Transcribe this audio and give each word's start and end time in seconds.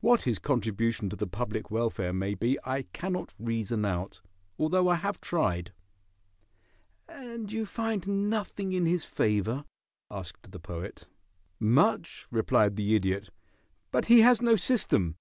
What 0.00 0.24
his 0.24 0.38
contribution 0.38 1.08
to 1.08 1.16
the 1.16 1.26
public 1.26 1.70
welfare 1.70 2.12
may 2.12 2.34
be 2.34 2.58
I 2.62 2.82
cannot 2.92 3.32
reason 3.38 3.86
out, 3.86 4.20
although 4.58 4.86
I 4.90 4.96
have 4.96 5.18
tried." 5.18 5.72
"And 7.08 7.50
you 7.50 7.64
find 7.64 8.06
nothing 8.28 8.74
in 8.74 8.84
his 8.84 9.06
favor?" 9.06 9.64
asked 10.10 10.50
the 10.52 10.60
Poet. 10.60 11.08
"Much," 11.58 12.26
replied 12.30 12.76
the 12.76 12.94
Idiot, 12.94 13.30
"but 13.90 14.04
he 14.12 14.20
has 14.20 14.42
no 14.42 14.56
system. 14.56 15.16